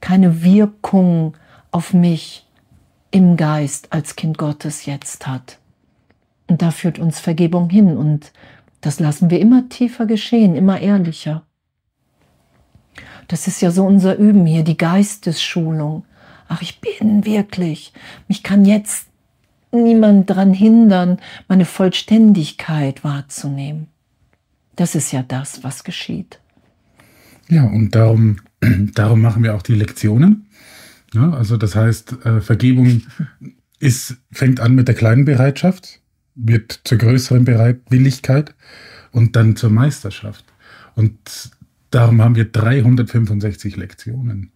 keine 0.00 0.42
Wirkung 0.42 1.36
auf 1.70 1.92
mich 1.92 2.46
im 3.10 3.36
Geist 3.36 3.92
als 3.92 4.16
Kind 4.16 4.38
Gottes 4.38 4.86
jetzt 4.86 5.26
hat. 5.26 5.58
Und 6.46 6.62
da 6.62 6.70
führt 6.70 6.98
uns 6.98 7.20
Vergebung 7.20 7.70
hin 7.70 7.96
und 7.96 8.32
das 8.80 9.00
lassen 9.00 9.30
wir 9.30 9.40
immer 9.40 9.68
tiefer 9.68 10.04
geschehen, 10.04 10.56
immer 10.56 10.80
ehrlicher. 10.80 11.42
Das 13.28 13.46
ist 13.46 13.62
ja 13.62 13.70
so 13.70 13.86
unser 13.86 14.16
Üben 14.16 14.44
hier, 14.44 14.62
die 14.62 14.76
Geistesschulung. 14.76 16.04
Ach, 16.48 16.60
ich 16.60 16.80
bin 16.80 17.24
wirklich. 17.24 17.92
Mich 18.28 18.42
kann 18.42 18.66
jetzt 18.66 19.08
niemand 19.72 20.28
daran 20.28 20.52
hindern, 20.52 21.18
meine 21.48 21.64
Vollständigkeit 21.64 23.02
wahrzunehmen. 23.04 23.88
Das 24.76 24.94
ist 24.94 25.12
ja 25.12 25.22
das, 25.22 25.64
was 25.64 25.84
geschieht. 25.84 26.40
Ja, 27.48 27.64
und 27.64 27.94
darum, 27.94 28.36
darum 28.94 29.20
machen 29.20 29.42
wir 29.42 29.54
auch 29.54 29.62
die 29.62 29.74
Lektionen. 29.74 30.46
Ja, 31.12 31.30
also 31.30 31.56
das 31.56 31.76
heißt, 31.76 32.24
äh, 32.24 32.40
Vergebung 32.40 33.02
ist, 33.78 34.16
fängt 34.32 34.60
an 34.60 34.74
mit 34.74 34.88
der 34.88 34.94
kleinen 34.94 35.24
Bereitschaft, 35.24 36.00
wird 36.34 36.80
zur 36.84 36.98
größeren 36.98 37.44
Bereitwilligkeit 37.44 38.54
und 39.12 39.36
dann 39.36 39.56
zur 39.56 39.70
Meisterschaft. 39.70 40.44
Und 40.96 41.50
darum 41.90 42.20
haben 42.20 42.34
wir 42.34 42.46
365 42.46 43.76
Lektionen. 43.76 44.50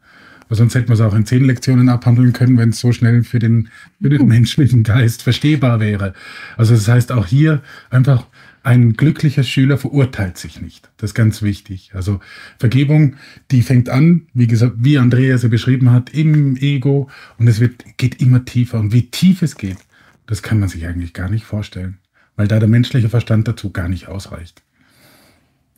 Weil 0.49 0.57
sonst 0.57 0.75
hätten 0.75 0.89
wir 0.89 0.95
es 0.95 1.01
auch 1.01 1.15
in 1.15 1.27
zehn 1.27 1.45
Lektionen 1.45 1.89
abhandeln 1.89 2.33
können, 2.33 2.57
wenn 2.57 2.71
es 2.71 2.81
so 2.81 2.93
schnell 2.93 3.23
für 3.23 3.39
den, 3.39 3.69
für 4.01 4.09
den 4.09 4.27
menschlichen 4.27 4.83
Geist 4.83 5.23
verstehbar 5.23 5.79
wäre. 5.79 6.15
Also 6.57 6.75
das 6.75 6.89
heißt 6.89 7.13
auch 7.13 7.27
hier 7.27 7.63
einfach 7.91 8.27
ein 8.69 8.93
glücklicher 8.93 9.45
Schüler 9.45 9.79
verurteilt 9.79 10.37
sich 10.37 10.61
nicht. 10.61 10.91
Das 10.99 11.11
ist 11.11 11.15
ganz 11.15 11.41
wichtig. 11.41 11.93
Also 11.95 12.21
Vergebung, 12.59 13.17
die 13.51 13.63
fängt 13.63 13.89
an, 13.89 14.27
wie 14.35 14.47
gesagt, 14.47 14.75
wie 14.81 14.99
Andreas 14.99 15.43
ja 15.43 15.49
beschrieben 15.49 15.91
hat, 15.91 16.13
im 16.13 16.55
Ego 16.59 17.09
und 17.39 17.49
es 17.49 17.61
wird, 17.61 17.83
geht 17.97 18.21
immer 18.21 18.45
tiefer. 18.45 18.79
Und 18.79 18.93
wie 18.93 19.07
tief 19.07 19.41
es 19.41 19.57
geht, 19.57 19.79
das 20.27 20.43
kann 20.43 20.61
man 20.61 20.69
sich 20.69 20.87
eigentlich 20.87 21.15
gar 21.15 21.31
nicht 21.31 21.47
vorstellen, 21.47 21.97
weil 22.37 22.47
da 22.47 22.59
der 22.59 22.69
menschliche 22.69 23.09
Verstand 23.09 23.49
dazu 23.49 23.71
gar 23.71 23.89
nicht 23.89 24.07
ausreicht. 24.07 24.63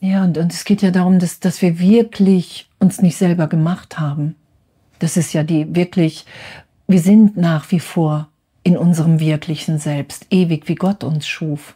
Ja, 0.01 0.25
und, 0.25 0.37
und 0.37 0.51
es 0.51 0.65
geht 0.65 0.81
ja 0.81 0.91
darum, 0.91 1.17
dass, 1.17 1.39
dass 1.39 1.61
wir 1.61 1.79
wirklich 1.79 2.67
uns 2.79 3.01
nicht 3.01 3.15
selber 3.15 3.47
gemacht 3.47 3.99
haben. 3.99 4.35
Das 4.99 5.15
ist 5.15 5.31
ja 5.31 5.43
die 5.43 5.73
wirklich, 5.73 6.25
wir 6.89 6.99
sind 6.99 7.37
nach 7.37 7.71
wie 7.71 7.79
vor 7.79 8.30
in 8.63 8.77
unserem 8.77 9.19
wirklichen 9.19 9.79
Selbst, 9.79 10.27
ewig 10.29 10.67
wie 10.67 10.75
Gott 10.75 11.03
uns 11.03 11.27
schuf. 11.27 11.75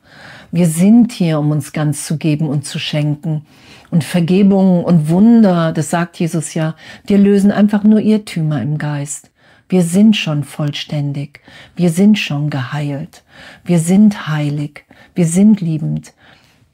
Wir 0.51 0.67
sind 0.67 1.11
hier, 1.11 1.39
um 1.39 1.51
uns 1.51 1.73
ganz 1.73 2.05
zu 2.05 2.17
geben 2.17 2.47
und 2.47 2.65
zu 2.65 2.77
schenken. 2.77 3.45
Und 3.89 4.03
Vergebung 4.03 4.83
und 4.83 5.09
Wunder, 5.09 5.71
das 5.71 5.89
sagt 5.89 6.19
Jesus 6.19 6.53
ja, 6.53 6.75
wir 7.07 7.17
lösen 7.17 7.51
einfach 7.51 7.83
nur 7.83 8.01
Irrtümer 8.01 8.61
im 8.61 8.77
Geist. 8.77 9.31
Wir 9.67 9.81
sind 9.81 10.15
schon 10.15 10.43
vollständig. 10.43 11.41
Wir 11.75 11.89
sind 11.89 12.19
schon 12.19 12.51
geheilt. 12.51 13.23
Wir 13.63 13.79
sind 13.79 14.27
heilig. 14.27 14.85
Wir 15.15 15.25
sind 15.25 15.59
liebend. 15.61 16.13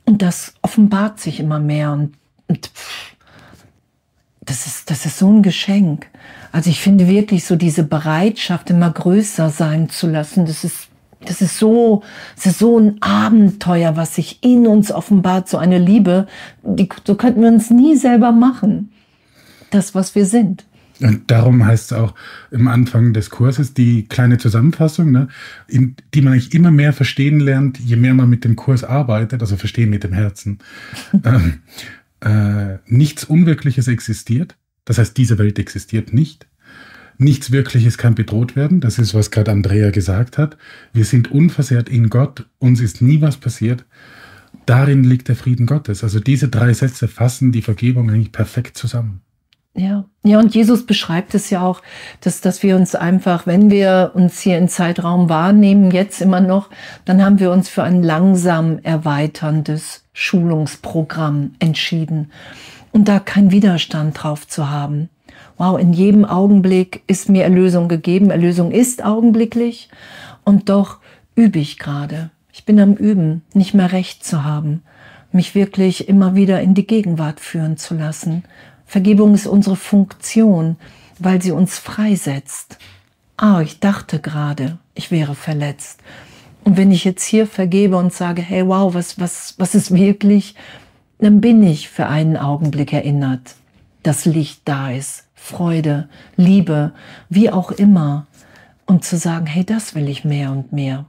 Und 0.06 0.22
das 0.22 0.56
offenbart 0.62 1.20
sich 1.20 1.40
immer 1.40 1.60
mehr. 1.60 1.94
Und, 1.94 2.16
und 2.48 2.68
pff, 2.68 3.11
das, 4.46 4.66
ist, 4.66 4.90
das 4.90 5.06
ist 5.06 5.20
so 5.20 5.32
ein 5.32 5.44
Geschenk. 5.44 6.08
Also 6.52 6.70
ich 6.70 6.82
finde 6.82 7.08
wirklich 7.08 7.46
so 7.46 7.56
diese 7.56 7.84
Bereitschaft 7.84 8.70
immer 8.70 8.92
größer 8.92 9.50
sein 9.50 9.90
zu 9.90 10.08
lassen, 10.08 10.46
das 10.46 10.64
ist 10.64 10.88
das 11.26 11.40
ist 11.42 11.60
so, 11.60 12.02
das 12.36 12.48
ist 12.48 12.60
so 12.60 12.80
ein 12.80 13.02
Abenteuer, 13.02 13.96
was 13.96 14.16
sich 14.16 14.40
in 14.44 14.66
uns 14.66 14.92
offenbart, 14.92 15.48
so 15.48 15.58
eine 15.58 15.78
Liebe, 15.78 16.28
die, 16.64 16.90
so 17.06 17.14
könnten 17.14 17.42
wir 17.42 17.50
uns 17.50 17.70
nie 17.70 17.96
selber 17.96 18.32
machen. 18.32 18.92
Das, 19.70 19.94
was 19.94 20.16
wir 20.16 20.26
sind. 20.26 20.66
Und 21.00 21.32
darum 21.32 21.66
heißt 21.66 21.92
es 21.92 21.98
auch 21.98 22.14
im 22.52 22.68
Anfang 22.68 23.14
des 23.14 23.30
Kurses 23.30 23.74
die 23.74 24.06
kleine 24.08 24.38
Zusammenfassung, 24.38 25.12
ne, 25.12 25.28
in, 25.68 25.96
die 26.14 26.22
man 26.22 26.34
eigentlich 26.34 26.54
immer 26.54 26.72
mehr 26.72 26.94
verstehen 26.94 27.40
lernt, 27.40 27.80
je 27.80 27.96
mehr 27.96 28.14
man 28.14 28.30
mit 28.30 28.44
dem 28.44 28.56
Kurs 28.56 28.84
arbeitet, 28.84 29.42
also 29.42 29.58
verstehen 29.58 29.90
mit 29.90 30.04
dem 30.04 30.14
Herzen. 30.14 30.60
ähm, 31.24 31.62
äh, 32.22 32.78
nichts 32.86 33.24
Unwirkliches 33.24 33.88
existiert. 33.88 34.56
Das 34.86 34.98
heißt, 34.98 35.18
diese 35.18 35.38
Welt 35.38 35.60
existiert 35.60 36.14
nicht. 36.14 36.48
Nichts 37.18 37.52
Wirkliches 37.52 37.98
kann 37.98 38.16
bedroht 38.16 38.56
werden. 38.56 38.82
Das 38.82 38.98
ist, 38.98 39.14
was 39.14 39.30
gerade 39.30 39.52
Andrea 39.52 39.92
gesagt 39.92 40.38
hat. 40.38 40.58
Wir 40.92 41.06
sind 41.06 41.32
unversehrt 41.32 41.88
in 41.88 42.10
Gott. 42.10 42.48
Uns 42.58 42.80
ist 42.80 43.02
nie 43.02 43.22
was 43.22 43.38
passiert. 43.38 43.86
Darin 44.66 45.04
liegt 45.04 45.28
der 45.28 45.36
Frieden 45.36 45.66
Gottes. 45.66 46.04
Also 46.04 46.20
diese 46.20 46.48
drei 46.48 46.74
Sätze 46.74 47.08
fassen 47.08 47.52
die 47.52 47.62
Vergebung 47.62 48.10
eigentlich 48.10 48.32
perfekt 48.32 48.78
zusammen. 48.78 49.22
Ja, 49.74 50.04
ja, 50.24 50.38
und 50.38 50.54
Jesus 50.54 50.86
beschreibt 50.86 51.34
es 51.34 51.50
ja 51.50 51.62
auch, 51.66 51.82
dass, 52.20 52.42
dass 52.42 52.62
wir 52.62 52.76
uns 52.76 52.94
einfach, 52.94 53.48
wenn 53.48 53.72
wir 53.72 54.12
uns 54.14 54.42
hier 54.42 54.58
in 54.58 54.68
Zeitraum 54.68 55.30
wahrnehmen, 55.30 55.92
jetzt 55.92 56.22
immer 56.22 56.42
noch, 56.42 56.70
dann 57.06 57.24
haben 57.24 57.40
wir 57.40 57.52
uns 57.52 57.70
für 57.70 57.84
ein 57.84 58.04
langsam 58.04 58.80
erweiterndes 58.84 60.04
Schulungsprogramm 60.12 61.56
entschieden 61.60 62.32
und 62.92 63.08
da 63.08 63.20
keinen 63.20 63.52
Widerstand 63.52 64.22
drauf 64.22 64.46
zu 64.46 64.70
haben. 64.70 65.10
Wow, 65.58 65.80
in 65.80 65.94
jedem 65.94 66.26
Augenblick 66.26 67.04
ist 67.08 67.30
mir 67.30 67.44
Erlösung 67.44 67.88
gegeben. 67.88 68.32
Erlösung 68.32 68.72
ist 68.72 69.04
augenblicklich 69.06 69.90
und 70.44 70.70
doch 70.70 70.98
übe 71.36 71.60
ich 71.60 71.78
gerade. 71.78 72.30
Ich 72.52 72.66
bin 72.66 72.80
am 72.80 72.94
Üben, 72.96 73.44
nicht 73.54 73.74
mehr 73.74 73.92
recht 73.92 74.26
zu 74.26 74.44
haben, 74.44 74.84
mich 75.32 75.56
wirklich 75.56 76.10
immer 76.10 76.36
wieder 76.36 76.62
in 76.62 76.74
die 76.74 76.88
Gegenwart 76.88 77.40
führen 77.40 77.78
zu 77.78 77.96
lassen. 77.96 78.44
Vergebung 78.92 79.34
ist 79.36 79.48
unsere 79.48 79.78
Funktion, 79.78 80.76
weil 81.18 81.42
sie 81.42 81.54
uns 81.54 81.80
freisetzt. 81.80 82.78
Ah, 83.38 83.62
ich 83.62 83.80
dachte 83.80 84.20
gerade, 84.20 84.80
ich 84.96 85.12
wäre 85.12 85.34
verletzt. 85.34 86.02
Und 86.66 86.76
wenn 86.76 86.92
ich 86.92 87.06
jetzt 87.06 87.24
hier 87.24 87.48
vergebe 87.48 87.96
und 87.96 88.12
sage, 88.12 88.42
hey, 88.42 88.68
wow, 88.68 88.94
was, 88.94 89.18
was, 89.18 89.56
was 89.58 89.76
ist 89.76 89.96
wirklich, 89.96 90.56
dann 91.20 91.40
bin 91.40 91.64
ich 91.64 91.88
für 91.88 92.08
einen 92.08 92.36
Augenblick 92.36 92.92
erinnert, 92.92 93.56
dass 94.04 94.26
Licht 94.26 94.64
da 94.66 94.92
ist, 94.92 95.24
Freude, 95.36 96.10
Liebe, 96.36 96.92
wie 97.30 97.50
auch 97.50 97.72
immer. 97.72 98.28
Und 98.86 99.06
zu 99.06 99.16
sagen, 99.16 99.46
hey, 99.46 99.64
das 99.64 99.96
will 99.96 100.10
ich 100.10 100.26
mehr 100.26 100.52
und 100.52 100.74
mehr. 100.74 101.06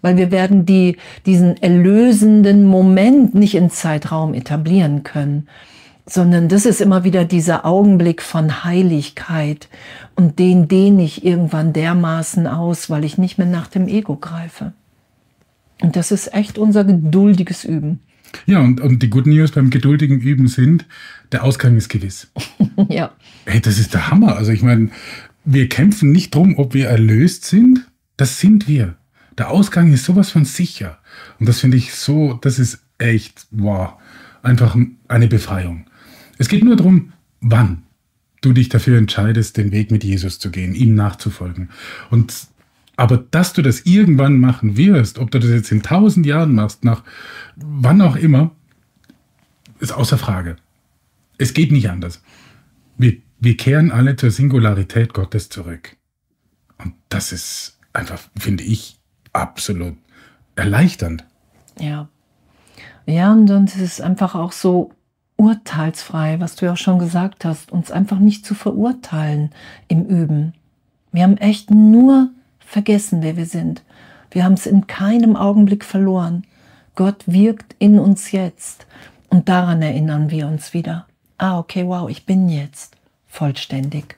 Weil 0.00 0.16
wir 0.16 0.30
werden 0.30 0.64
die, 0.64 0.96
diesen 1.26 1.58
erlösenden 1.58 2.64
Moment 2.64 3.34
nicht 3.34 3.54
in 3.54 3.68
Zeitraum 3.68 4.32
etablieren 4.32 5.02
können, 5.02 5.46
sondern 6.06 6.48
das 6.48 6.66
ist 6.66 6.80
immer 6.80 7.04
wieder 7.04 7.24
dieser 7.24 7.66
Augenblick 7.66 8.22
von 8.22 8.64
Heiligkeit 8.64 9.68
und 10.14 10.38
den 10.38 10.68
dehne 10.68 11.04
ich 11.04 11.24
irgendwann 11.24 11.72
dermaßen 11.72 12.46
aus, 12.46 12.88
weil 12.88 13.04
ich 13.04 13.18
nicht 13.18 13.38
mehr 13.38 13.46
nach 13.46 13.66
dem 13.66 13.88
Ego 13.88 14.16
greife. 14.16 14.72
Und 15.82 15.96
das 15.96 16.12
ist 16.12 16.32
echt 16.32 16.58
unser 16.58 16.84
geduldiges 16.84 17.64
Üben. 17.64 18.00
Ja, 18.46 18.60
und, 18.60 18.80
und 18.80 19.02
die 19.02 19.10
Good 19.10 19.26
News 19.26 19.50
beim 19.50 19.70
geduldigen 19.70 20.20
Üben 20.20 20.48
sind, 20.48 20.86
der 21.32 21.44
Ausgang 21.44 21.76
ist 21.76 21.88
gewiss. 21.88 22.30
ja. 22.88 23.12
Hey, 23.44 23.60
das 23.60 23.78
ist 23.78 23.94
der 23.94 24.10
Hammer. 24.10 24.36
Also 24.36 24.52
ich 24.52 24.62
meine, 24.62 24.90
wir 25.44 25.68
kämpfen 25.68 26.12
nicht 26.12 26.34
drum, 26.34 26.58
ob 26.58 26.74
wir 26.74 26.88
erlöst 26.88 27.44
sind. 27.44 27.86
Das 28.16 28.40
sind 28.40 28.68
wir. 28.68 28.94
Der 29.38 29.50
Ausgang 29.50 29.92
ist 29.92 30.04
sowas 30.04 30.30
von 30.30 30.44
sicher. 30.44 30.98
Und 31.38 31.48
das 31.48 31.60
finde 31.60 31.76
ich 31.76 31.94
so, 31.94 32.34
das 32.34 32.58
ist 32.58 32.80
echt, 32.98 33.46
wow, 33.50 33.94
einfach 34.42 34.76
eine 35.08 35.28
Befreiung. 35.28 35.86
Es 36.38 36.48
geht 36.48 36.64
nur 36.64 36.76
darum, 36.76 37.12
wann 37.40 37.84
du 38.40 38.52
dich 38.52 38.68
dafür 38.68 38.98
entscheidest, 38.98 39.56
den 39.56 39.72
Weg 39.72 39.90
mit 39.90 40.04
Jesus 40.04 40.38
zu 40.38 40.50
gehen, 40.50 40.74
ihm 40.74 40.94
nachzufolgen. 40.94 41.70
Und 42.10 42.48
aber 42.96 43.18
dass 43.18 43.52
du 43.52 43.62
das 43.62 43.80
irgendwann 43.80 44.38
machen 44.38 44.76
wirst, 44.76 45.18
ob 45.18 45.30
du 45.30 45.38
das 45.38 45.50
jetzt 45.50 45.70
in 45.70 45.82
tausend 45.82 46.24
Jahren 46.24 46.54
machst, 46.54 46.82
nach 46.84 47.02
wann 47.56 48.00
auch 48.00 48.16
immer, 48.16 48.52
ist 49.80 49.92
außer 49.92 50.16
Frage. 50.16 50.56
Es 51.36 51.52
geht 51.52 51.72
nicht 51.72 51.90
anders. 51.90 52.22
Wir, 52.96 53.18
wir 53.38 53.56
kehren 53.58 53.90
alle 53.90 54.16
zur 54.16 54.30
Singularität 54.30 55.12
Gottes 55.12 55.50
zurück. 55.50 55.96
Und 56.78 56.94
das 57.10 57.32
ist 57.32 57.78
einfach, 57.92 58.20
finde 58.38 58.64
ich, 58.64 58.98
absolut 59.34 59.96
erleichternd. 60.54 61.26
Ja. 61.78 62.08
Ja, 63.04 63.32
und, 63.32 63.50
und 63.50 63.68
es 63.68 63.76
ist 63.76 64.00
einfach 64.00 64.34
auch 64.34 64.52
so 64.52 64.95
urteilsfrei, 65.36 66.40
was 66.40 66.56
du 66.56 66.66
ja 66.66 66.72
auch 66.72 66.76
schon 66.76 66.98
gesagt 66.98 67.44
hast, 67.44 67.70
uns 67.72 67.90
einfach 67.90 68.18
nicht 68.18 68.46
zu 68.46 68.54
verurteilen 68.54 69.50
im 69.88 70.04
Üben. 70.06 70.54
Wir 71.12 71.22
haben 71.22 71.36
echt 71.36 71.70
nur 71.70 72.30
vergessen, 72.58 73.22
wer 73.22 73.36
wir 73.36 73.46
sind. 73.46 73.82
Wir 74.30 74.44
haben 74.44 74.54
es 74.54 74.66
in 74.66 74.86
keinem 74.86 75.36
Augenblick 75.36 75.84
verloren. 75.84 76.44
Gott 76.94 77.24
wirkt 77.26 77.76
in 77.78 77.98
uns 77.98 78.32
jetzt. 78.32 78.86
Und 79.28 79.48
daran 79.48 79.82
erinnern 79.82 80.30
wir 80.30 80.46
uns 80.46 80.72
wieder. 80.72 81.06
Ah, 81.38 81.58
okay, 81.58 81.86
wow, 81.86 82.08
ich 82.08 82.24
bin 82.24 82.48
jetzt 82.48 82.96
vollständig. 83.26 84.16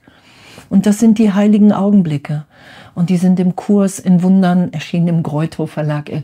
Und 0.71 0.87
das 0.87 0.99
sind 0.99 1.19
die 1.19 1.33
heiligen 1.33 1.73
Augenblicke. 1.73 2.45
Und 2.95 3.11
die 3.11 3.17
sind 3.17 3.41
im 3.41 3.57
Kurs 3.57 3.99
in 3.99 4.23
Wundern, 4.23 4.73
erschienen 4.73 5.09
im 5.09 5.23
Greuthof 5.23 5.73
Verlag, 5.73 6.09
äh, 6.11 6.23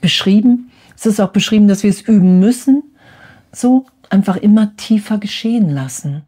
beschrieben. 0.00 0.70
Es 0.96 1.06
ist 1.06 1.20
auch 1.20 1.30
beschrieben, 1.30 1.68
dass 1.68 1.82
wir 1.82 1.90
es 1.90 2.02
üben 2.02 2.40
müssen. 2.40 2.82
So 3.52 3.86
einfach 4.14 4.36
immer 4.36 4.76
tiefer 4.76 5.18
geschehen 5.18 5.68
lassen. 5.68 6.22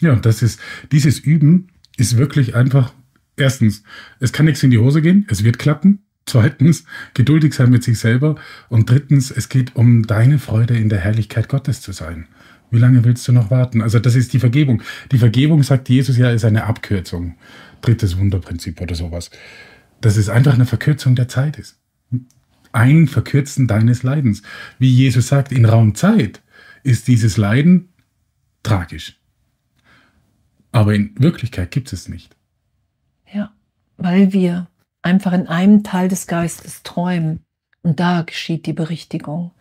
Ja, 0.00 0.16
das 0.16 0.42
ist, 0.42 0.58
dieses 0.90 1.18
Üben 1.18 1.68
ist 1.96 2.16
wirklich 2.16 2.56
einfach, 2.56 2.92
erstens, 3.36 3.84
es 4.18 4.32
kann 4.32 4.46
nichts 4.46 4.62
in 4.62 4.70
die 4.70 4.78
Hose 4.78 5.02
gehen, 5.02 5.26
es 5.28 5.44
wird 5.44 5.58
klappen. 5.58 6.00
Zweitens, 6.26 6.84
geduldig 7.12 7.52
sein 7.52 7.70
mit 7.70 7.84
sich 7.84 7.98
selber. 7.98 8.36
Und 8.70 8.88
drittens, 8.88 9.30
es 9.30 9.50
geht 9.50 9.76
um 9.76 10.06
deine 10.06 10.38
Freude 10.38 10.74
in 10.74 10.88
der 10.88 11.00
Herrlichkeit 11.00 11.50
Gottes 11.50 11.82
zu 11.82 11.92
sein. 11.92 12.28
Wie 12.70 12.78
lange 12.78 13.04
willst 13.04 13.28
du 13.28 13.32
noch 13.32 13.50
warten? 13.50 13.82
Also 13.82 13.98
das 13.98 14.14
ist 14.14 14.32
die 14.32 14.38
Vergebung. 14.38 14.82
Die 15.12 15.18
Vergebung, 15.18 15.62
sagt 15.62 15.90
Jesus 15.90 16.16
ja, 16.16 16.30
ist 16.30 16.46
eine 16.46 16.64
Abkürzung. 16.64 17.34
Drittes 17.82 18.16
Wunderprinzip 18.16 18.80
oder 18.80 18.94
sowas. 18.94 19.30
Dass 20.00 20.16
es 20.16 20.30
einfach 20.30 20.54
eine 20.54 20.64
Verkürzung 20.64 21.14
der 21.14 21.28
Zeit 21.28 21.58
ist. 21.58 21.76
Ein 22.74 23.06
Verkürzen 23.06 23.68
deines 23.68 24.02
Leidens. 24.02 24.42
Wie 24.80 24.90
Jesus 24.90 25.28
sagt, 25.28 25.52
in 25.52 25.64
Raumzeit 25.64 26.42
ist 26.82 27.06
dieses 27.06 27.36
Leiden 27.36 27.90
tragisch. 28.64 29.16
Aber 30.72 30.92
in 30.92 31.14
Wirklichkeit 31.16 31.70
gibt 31.70 31.92
es 31.92 32.08
nicht. 32.08 32.34
Ja, 33.32 33.52
weil 33.96 34.32
wir 34.32 34.66
einfach 35.02 35.32
in 35.32 35.46
einem 35.46 35.84
Teil 35.84 36.08
des 36.08 36.26
Geistes 36.26 36.82
träumen. 36.82 37.44
Und 37.82 38.00
da 38.00 38.22
geschieht 38.22 38.66
die 38.66 38.72
Berichtigung. 38.72 39.52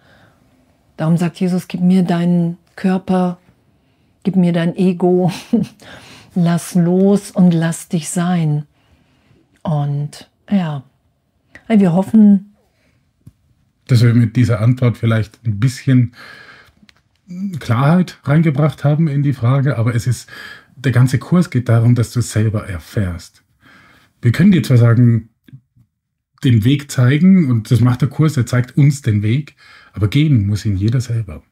Darum 0.97 1.17
sagt 1.17 1.39
Jesus, 1.39 1.67
gib 1.67 1.81
mir 1.81 2.01
deinen 2.01 2.57
Körper, 2.75 3.37
gib 4.23 4.35
mir 4.37 4.53
dein 4.53 4.75
Ego, 4.75 5.31
lass 6.33 6.73
los 6.73 7.29
und 7.29 7.53
lass 7.53 7.89
dich 7.89 8.09
sein. 8.09 8.65
Und 9.61 10.31
ja, 10.49 10.83
wir 11.67 11.93
hoffen, 11.93 12.52
dass 13.93 14.01
wir 14.01 14.15
mit 14.15 14.35
dieser 14.35 14.59
Antwort 14.59 14.97
vielleicht 14.97 15.39
ein 15.45 15.59
bisschen 15.59 16.13
Klarheit 17.59 18.19
reingebracht 18.23 18.83
haben 18.83 19.07
in 19.07 19.21
die 19.21 19.33
Frage, 19.33 19.77
aber 19.77 19.93
es 19.93 20.07
ist, 20.07 20.27
der 20.75 20.91
ganze 20.91 21.19
Kurs 21.19 21.51
geht 21.51 21.69
darum, 21.69 21.93
dass 21.93 22.11
du 22.11 22.19
es 22.19 22.31
selber 22.31 22.67
erfährst. 22.67 23.43
Wir 24.21 24.31
können 24.31 24.51
dir 24.51 24.63
zwar 24.63 24.77
sagen, 24.77 25.29
den 26.43 26.65
Weg 26.65 26.89
zeigen 26.89 27.49
und 27.49 27.69
das 27.69 27.81
macht 27.81 28.01
der 28.01 28.09
Kurs, 28.09 28.35
er 28.35 28.47
zeigt 28.47 28.77
uns 28.77 29.03
den 29.03 29.21
Weg, 29.21 29.55
aber 29.93 30.07
gehen 30.07 30.47
muss 30.47 30.65
ihn 30.65 30.75
jeder 30.75 30.99
selber. 30.99 31.43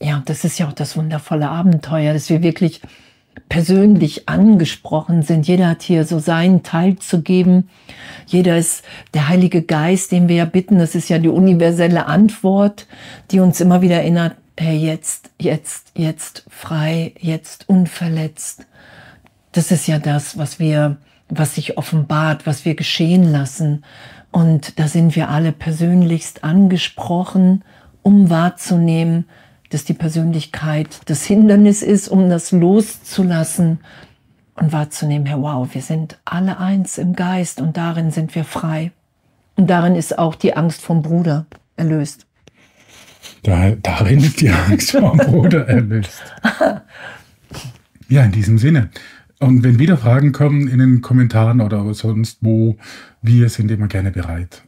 Ja, 0.00 0.22
das 0.24 0.44
ist 0.44 0.58
ja 0.58 0.68
auch 0.68 0.72
das 0.72 0.96
wundervolle 0.96 1.48
Abenteuer, 1.48 2.14
dass 2.14 2.30
wir 2.30 2.42
wirklich 2.42 2.80
persönlich 3.48 4.28
angesprochen 4.28 5.22
sind. 5.22 5.46
Jeder 5.46 5.68
hat 5.68 5.82
hier 5.82 6.04
so 6.04 6.18
seinen 6.18 6.62
Teil 6.62 6.96
zu 6.96 7.22
geben. 7.22 7.68
Jeder 8.26 8.56
ist 8.56 8.82
der 9.14 9.28
Heilige 9.28 9.62
Geist, 9.62 10.10
den 10.10 10.28
wir 10.28 10.36
ja 10.36 10.44
bitten. 10.44 10.78
Das 10.78 10.94
ist 10.94 11.10
ja 11.10 11.18
die 11.18 11.28
universelle 11.28 12.06
Antwort, 12.06 12.86
die 13.30 13.40
uns 13.40 13.60
immer 13.60 13.82
wieder 13.82 13.96
erinnert, 13.96 14.36
hey, 14.58 14.76
jetzt, 14.76 15.30
jetzt, 15.38 15.92
jetzt 15.94 16.44
frei, 16.48 17.14
jetzt 17.18 17.68
unverletzt. 17.68 18.66
Das 19.52 19.70
ist 19.70 19.86
ja 19.86 19.98
das, 19.98 20.38
was 20.38 20.58
wir, 20.58 20.96
was 21.28 21.56
sich 21.56 21.76
offenbart, 21.76 22.46
was 22.46 22.64
wir 22.64 22.74
geschehen 22.74 23.32
lassen. 23.32 23.84
Und 24.30 24.78
da 24.78 24.88
sind 24.88 25.14
wir 25.14 25.28
alle 25.28 25.52
persönlichst 25.52 26.42
angesprochen, 26.42 27.64
um 28.02 28.30
wahrzunehmen, 28.30 29.26
dass 29.72 29.84
die 29.84 29.94
Persönlichkeit 29.94 31.00
das 31.06 31.24
Hindernis 31.24 31.82
ist, 31.82 32.08
um 32.08 32.28
das 32.28 32.52
loszulassen 32.52 33.80
und 34.54 34.72
wahrzunehmen, 34.72 35.26
Herr, 35.26 35.40
wow, 35.40 35.66
wir 35.72 35.82
sind 35.82 36.18
alle 36.24 36.58
eins 36.58 36.98
im 36.98 37.14
Geist 37.14 37.60
und 37.60 37.76
darin 37.76 38.10
sind 38.10 38.34
wir 38.34 38.44
frei. 38.44 38.92
Und 39.56 39.68
darin 39.70 39.94
ist 39.94 40.18
auch 40.18 40.34
die 40.34 40.54
Angst 40.54 40.82
vom 40.82 41.02
Bruder 41.02 41.46
erlöst. 41.76 42.26
Da, 43.42 43.70
darin 43.82 44.18
ist 44.18 44.40
die 44.40 44.50
Angst 44.50 44.92
vom 44.92 45.16
Bruder 45.16 45.66
erlöst. 45.68 46.22
Ja, 48.08 48.24
in 48.24 48.32
diesem 48.32 48.58
Sinne. 48.58 48.90
Und 49.38 49.64
wenn 49.64 49.78
wieder 49.78 49.96
Fragen 49.96 50.32
kommen 50.32 50.68
in 50.68 50.78
den 50.78 51.00
Kommentaren 51.00 51.60
oder 51.60 51.94
sonst 51.94 52.38
wo, 52.42 52.76
wir 53.22 53.48
sind 53.48 53.70
immer 53.70 53.88
gerne 53.88 54.12
bereit, 54.12 54.64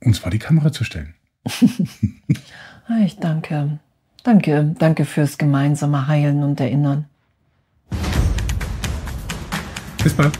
uns 0.00 0.18
vor 0.18 0.30
die 0.30 0.38
Kamera 0.38 0.72
zu 0.72 0.84
stellen. 0.84 1.14
ich 3.04 3.16
danke. 3.18 3.80
Danke, 4.22 4.74
danke 4.78 5.04
fürs 5.04 5.36
gemeinsame 5.36 6.06
Heilen 6.06 6.42
und 6.44 6.60
Erinnern. 6.60 7.06
Bis 10.02 10.14
bald. 10.14 10.38